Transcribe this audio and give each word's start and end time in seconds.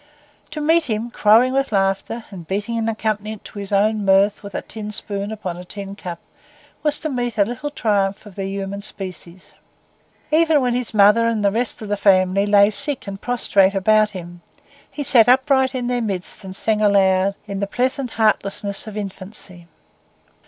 To 0.49 0.61
meet 0.61 0.85
him, 0.85 1.11
crowing 1.11 1.53
with 1.53 1.71
laughter 1.71 2.25
and 2.31 2.47
beating 2.47 2.75
an 2.75 2.89
accompaniment 2.89 3.45
to 3.45 3.59
his 3.59 3.71
own 3.71 4.03
mirth 4.03 4.41
with 4.41 4.55
a 4.55 4.63
tin 4.63 4.89
spoon 4.89 5.31
upon 5.31 5.57
a 5.57 5.63
tin 5.63 5.95
cup, 5.95 6.17
was 6.81 6.99
to 7.01 7.09
meet 7.11 7.37
a 7.37 7.45
little 7.45 7.69
triumph 7.69 8.25
of 8.25 8.33
the 8.33 8.47
human 8.47 8.81
species. 8.81 9.53
Even 10.31 10.59
when 10.59 10.73
his 10.73 10.91
mother 10.95 11.27
and 11.27 11.45
the 11.45 11.51
rest 11.51 11.83
of 11.83 11.89
his 11.91 11.99
family 11.99 12.47
lay 12.47 12.71
sick 12.71 13.05
and 13.05 13.21
prostrate 13.21 13.75
around 13.75 14.09
him, 14.09 14.41
he 14.89 15.03
sat 15.03 15.29
upright 15.29 15.75
in 15.75 15.85
their 15.85 16.01
midst 16.01 16.43
and 16.43 16.55
sang 16.55 16.81
aloud 16.81 17.35
in 17.45 17.59
the 17.59 17.67
pleasant 17.67 18.09
heartlessness 18.17 18.87
of 18.87 18.97
infancy. 18.97 19.67